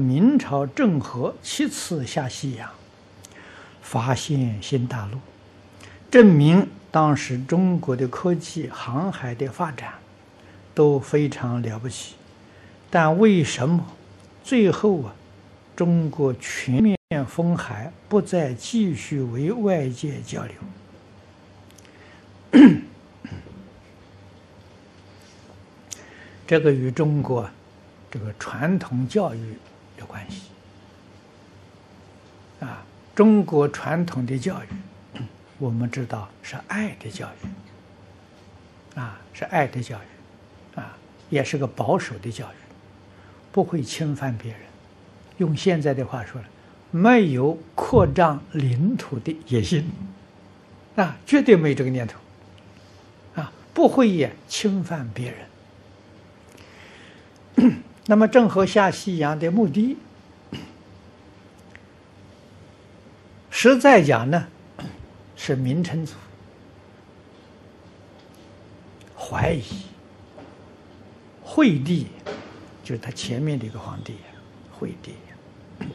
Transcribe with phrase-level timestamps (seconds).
[0.00, 2.70] 明朝郑和七次下西洋，
[3.82, 5.18] 发现新大陆，
[6.10, 9.92] 证明当时中国的科技、航海的发展
[10.74, 12.14] 都非常了不起。
[12.90, 13.86] 但为什么
[14.42, 15.14] 最后啊，
[15.76, 20.54] 中国全面封海，不再继续为外界交流？
[26.46, 27.48] 这个与中国
[28.10, 29.54] 这个传统教育
[30.00, 30.42] 有关系
[32.58, 32.84] 啊。
[33.14, 35.20] 中国传统的教育，
[35.58, 40.96] 我们知道是爱的教育啊，是爱的教育啊，
[41.28, 42.56] 也是个保守的教育，
[43.52, 44.60] 不会侵犯别人。
[45.36, 46.48] 用现在的话说了，
[46.90, 49.90] 没有扩张领土的野心
[50.96, 52.18] 啊，绝对没有这个念头
[53.34, 55.34] 啊，不会也侵犯别
[57.56, 57.82] 人。
[58.06, 59.96] 那么，郑和下西洋的目的，
[63.50, 64.48] 实在讲呢，
[65.36, 66.14] 是明成祖
[69.16, 69.62] 怀疑
[71.42, 72.08] 惠帝，
[72.82, 74.16] 就是他前面的一个皇帝
[74.72, 75.14] 惠帝，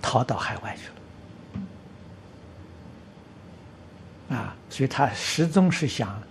[0.00, 0.84] 逃到海外去
[4.30, 6.22] 了啊，所以他始终是想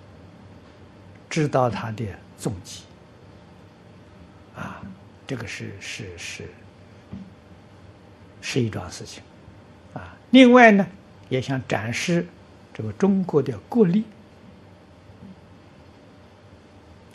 [1.30, 2.06] 知道他的
[2.38, 2.84] 踪迹。
[5.30, 6.44] 这个是是是
[8.42, 9.22] 是一桩事情，
[9.94, 10.88] 啊，另外呢，
[11.30, 12.26] 也想展示
[12.74, 14.06] 这个中国的国力，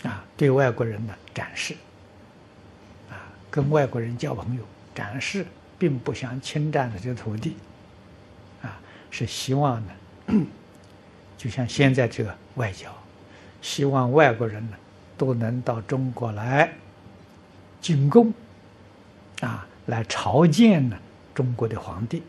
[0.05, 1.75] 啊，对外国人呢展示，
[3.11, 3.19] 啊，
[3.51, 4.63] 跟外国人交朋友，
[4.95, 5.45] 展示，
[5.77, 7.57] 并不想侵占这个土地，
[8.63, 8.79] 啊，
[9.11, 10.47] 是希望呢，
[11.37, 12.95] 就像现在这个外交，
[13.61, 14.77] 希望外国人呢
[15.19, 16.73] 都能到中国来。
[17.85, 18.33] 进贡，
[19.43, 20.97] 啊，来朝见呢
[21.35, 22.23] 中国的皇帝，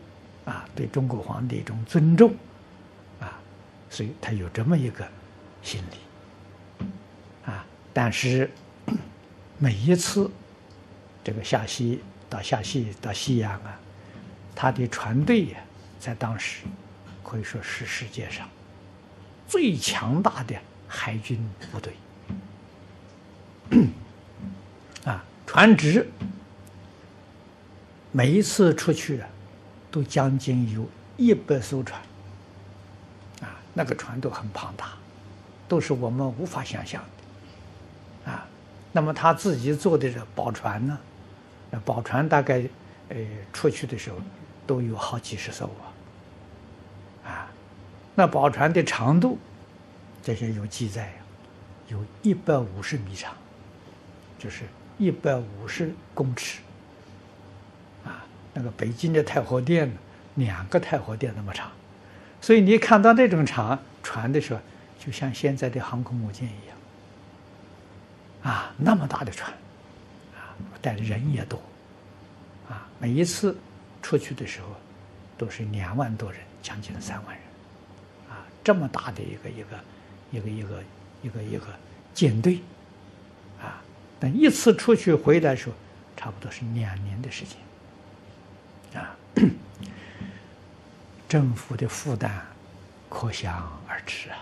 [0.44, 2.34] 啊，对中国皇帝一种尊重，
[3.18, 3.40] 啊，
[3.88, 5.08] 所以他有这么一个
[5.62, 6.86] 心理，
[7.50, 7.64] 啊，
[7.94, 8.50] 但是
[9.56, 10.30] 每一次
[11.24, 13.80] 这个下西到下西到西洋啊，
[14.54, 15.58] 他的船队呀，
[15.98, 16.64] 在当时
[17.22, 18.46] 可以说是世界上
[19.48, 20.54] 最强大的
[20.86, 21.94] 海军部队。
[25.56, 26.06] 船只
[28.12, 29.28] 每一次出去啊，
[29.90, 30.86] 都将近有
[31.16, 31.98] 一百艘船，
[33.40, 34.90] 啊，那个船都很庞大，
[35.66, 37.02] 都是我们无法想象
[38.26, 38.46] 的，啊，
[38.92, 40.98] 那么他自己做的这宝船呢，
[41.70, 42.62] 那宝船大概
[43.08, 43.16] 呃
[43.50, 44.18] 出去的时候
[44.66, 45.70] 都有好几十艘
[47.24, 47.48] 啊，啊，
[48.14, 49.38] 那宝船的长度，
[50.22, 51.14] 这些有记载，
[51.88, 53.34] 有一百五十米长，
[54.38, 54.64] 就是。
[54.98, 56.60] 一百五十公尺，
[58.04, 58.24] 啊，
[58.54, 59.92] 那个北京的太和殿，
[60.36, 61.70] 两个太和殿那么长，
[62.40, 64.60] 所以你看到那种长船的时候，
[64.98, 66.76] 就像现在的航空母舰一样，
[68.54, 69.52] 啊，那么大的船，
[70.34, 71.60] 啊，带的人也多，
[72.68, 73.54] 啊，每一次
[74.00, 74.68] 出去的时候，
[75.36, 77.44] 都是两万多人，将近三万人，
[78.30, 79.78] 啊，这么大的一个一个
[80.30, 80.82] 一个一个
[81.22, 81.66] 一个一个
[82.14, 82.60] 舰队。
[84.18, 85.74] 等一次出去回来的时候，
[86.16, 89.14] 差不多是两年的时间，啊，
[91.28, 92.42] 政府的负担
[93.10, 94.38] 可想而知啊，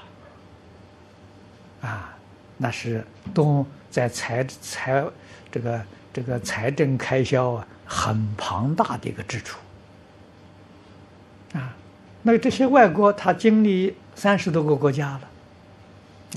[1.88, 2.16] 啊，
[2.56, 3.04] 那是
[3.34, 5.04] 都在财财
[5.50, 9.58] 这个这个财政开销啊，很庞大的一个支出，
[11.54, 11.74] 啊，
[12.22, 15.22] 那这些外国他经历三十多个国家了，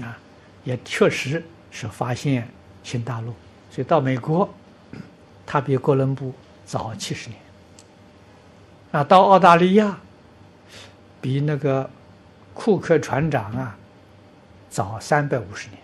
[0.07, 0.17] 啊，
[0.63, 2.49] 也确实是发现。
[2.87, 3.33] 新大陆，
[3.69, 4.49] 所以到美国，
[5.45, 6.33] 他比哥伦布
[6.65, 7.37] 早七十年。
[8.93, 9.99] 啊，到澳大利亚，
[11.19, 11.89] 比那个
[12.53, 13.77] 库克船长啊
[14.69, 15.81] 早三百五十年。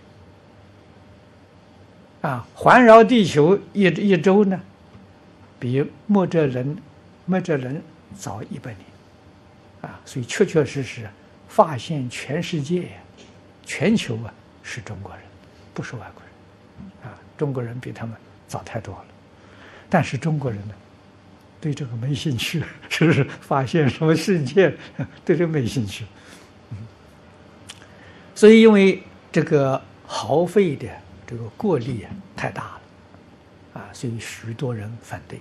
[2.22, 4.58] 啊，环绕地球一一周呢，
[5.60, 6.78] 比墨哲伦
[7.26, 7.84] 墨哲伦
[8.18, 8.86] 早一百年。
[9.82, 11.06] 啊，所以确确实实
[11.50, 12.88] 发现全世界、
[13.66, 14.34] 全球啊
[14.64, 15.22] 是中国人，
[15.74, 16.33] 不是外国人。
[17.38, 18.16] 中国人比他们
[18.48, 19.06] 早太多了，
[19.90, 20.74] 但是中国人呢，
[21.60, 23.24] 对这个没兴趣， 是不是？
[23.42, 24.76] 发现什么世界，
[25.26, 26.06] 对这没兴趣。
[26.72, 26.78] 嗯，
[28.36, 29.02] 所以因为
[29.32, 30.88] 这个耗费的
[31.26, 35.40] 这个国力啊太大了，啊，所以许多人反对。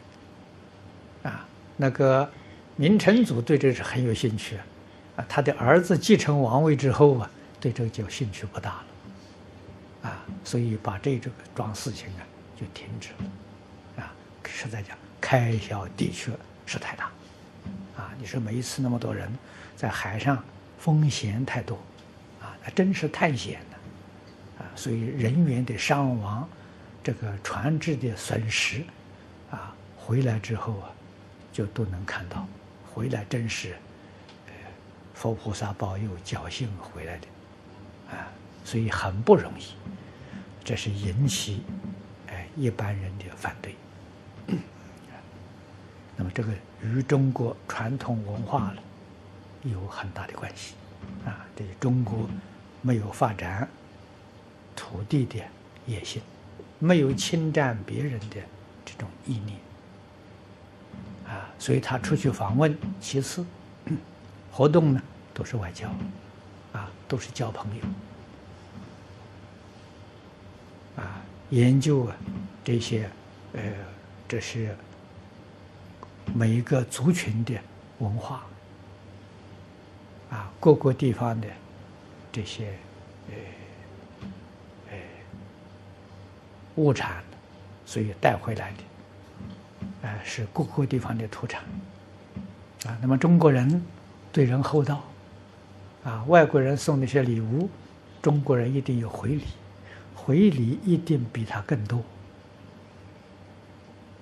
[1.22, 1.46] 啊，
[1.76, 2.28] 那个
[2.74, 4.56] 明成祖对这是很有兴趣，
[5.16, 7.30] 啊，他的儿子继承王位之后啊，
[7.60, 8.84] 对这个就兴趣不大了。
[10.02, 12.26] 啊，所以把这这个桩事情啊
[12.58, 14.12] 就停止了，啊，
[14.44, 16.32] 实在讲，开销的确
[16.66, 17.04] 是太大，
[17.96, 19.30] 啊，你说每一次那么多人
[19.76, 20.42] 在海上，
[20.78, 21.76] 风险太多，
[22.40, 26.48] 啊，那真是探险的，啊，所以人员的伤亡，
[27.02, 28.82] 这个船只的损失，
[29.50, 30.90] 啊，回来之后啊，
[31.52, 32.46] 就都能看到，
[32.92, 33.76] 回来真是，
[34.46, 34.52] 呃，
[35.14, 37.26] 佛菩萨保佑，侥幸回来的，
[38.10, 38.26] 啊，
[38.64, 39.64] 所以很不容易，
[40.64, 41.62] 这是引起
[42.28, 42.46] 哎。
[42.54, 43.74] 一般人的反对，
[46.18, 48.82] 那么这个与中国传统文化了
[49.62, 50.74] 有很大的关系
[51.24, 51.46] 啊。
[51.56, 52.28] 对中国
[52.82, 53.66] 没有发展
[54.76, 55.38] 土地的
[55.86, 56.20] 野心，
[56.78, 58.36] 没有侵占别人的
[58.84, 59.58] 这种意念
[61.26, 63.46] 啊，所以他出去访问，其次
[64.52, 65.88] 活动呢都是外交
[66.74, 67.82] 啊，都是交朋友
[71.02, 71.22] 啊。
[71.52, 72.16] 研究啊，
[72.64, 73.06] 这些，
[73.52, 73.60] 呃，
[74.26, 74.74] 这是
[76.34, 77.54] 每一个族群的
[77.98, 78.42] 文化，
[80.30, 81.48] 啊，各个地方的
[82.32, 82.72] 这些，
[83.28, 83.34] 呃，
[84.92, 84.96] 呃，
[86.76, 87.22] 物产，
[87.84, 91.62] 所以带回来的，啊，是各个地方的土产，
[92.86, 93.84] 啊，那么中国人
[94.32, 95.04] 对人厚道，
[96.02, 97.68] 啊，外国人送那些礼物，
[98.22, 99.44] 中国人一定有回礼。
[100.24, 102.00] 回礼一定比他更多，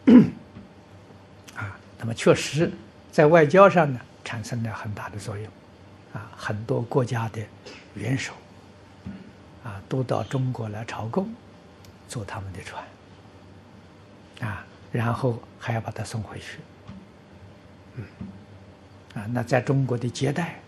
[1.55, 2.73] 啊，那么确实
[3.13, 5.47] 在外交上呢产生了很大的作用，
[6.15, 7.43] 啊，很多国家的
[7.95, 8.33] 元首，
[9.63, 11.35] 啊，都到中国来朝贡，
[12.09, 12.83] 坐他们的船，
[14.41, 16.61] 啊，然后还要把他送回去，
[17.97, 18.05] 嗯，
[19.15, 20.61] 啊，那在中国的接待，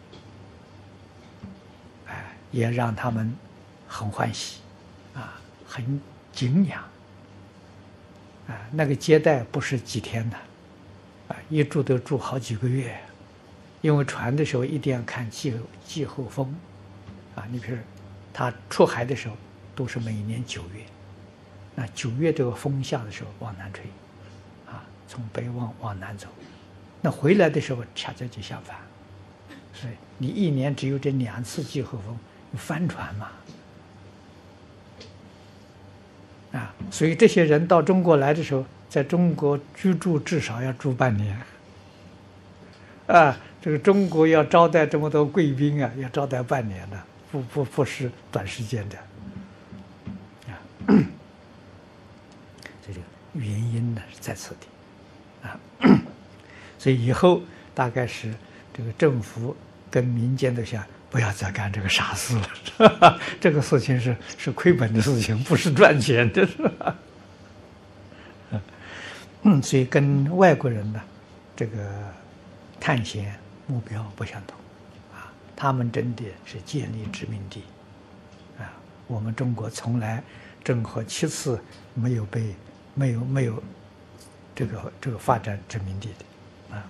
[2.07, 3.35] 哎，也让他们
[3.89, 4.62] 很欢喜。
[5.75, 5.99] 很
[6.35, 6.83] 敬仰，
[8.47, 10.37] 啊，那个接待不是几天的，
[11.29, 12.95] 啊，一住都住好几个月，
[13.81, 16.55] 因为船的时候一定要看季季候风，
[17.35, 17.79] 啊，你比如
[18.35, 19.37] 他出海的时候
[19.75, 20.85] 都是每年九月，
[21.75, 23.87] 那九月这个风下的时候往南吹，
[24.67, 26.29] 啊，从北往往南走，
[27.01, 28.77] 那回来的时候恰恰就相反，
[29.73, 32.19] 所以你一年只有这两次季候风，
[32.51, 33.31] 你翻船嘛。
[36.53, 41.35] 啊，所以这些人到中国来的时候，在中国居住至少要住半年。
[43.07, 48.99] 啊，这个中国要招待这么多贵宾啊，要招待半年的，不不不是短时间的。
[50.49, 50.53] 啊，
[52.87, 53.01] 这个
[53.33, 55.49] 原因呢是在此地。
[55.49, 55.59] 啊，
[56.79, 57.41] 所以以后
[57.75, 58.33] 大概是
[58.75, 59.57] 这个政府
[59.91, 60.85] 跟民间都想。
[61.13, 62.35] 不要再干这个傻事
[62.79, 66.97] 了， 这个事情是是亏本的事情，不是赚钱的，是吧？
[69.43, 70.99] 嗯，所以跟外国人呢，
[71.55, 71.87] 这个
[72.81, 74.57] 探险目标不相同，
[75.13, 77.63] 啊，他们真的是建立殖民地，
[78.59, 78.73] 啊，
[79.07, 80.25] 我们中国从来
[80.65, 81.61] 郑和七次
[81.93, 82.55] 没有被
[82.95, 83.63] 没有没有
[84.55, 86.83] 这个这个发展殖民地的，啊。